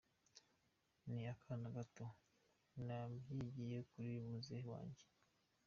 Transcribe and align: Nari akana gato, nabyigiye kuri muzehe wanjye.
Nari 1.03 1.23
akana 1.33 1.67
gato, 1.75 2.05
nabyigiye 2.85 3.77
kuri 3.91 4.11
muzehe 4.29 4.65
wanjye. 4.73 5.03